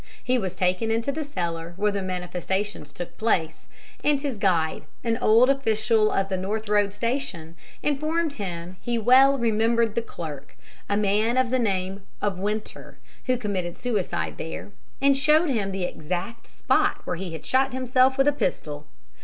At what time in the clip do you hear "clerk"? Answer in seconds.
10.01-10.57